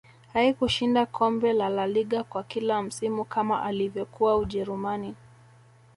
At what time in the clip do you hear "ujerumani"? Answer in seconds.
4.37-5.15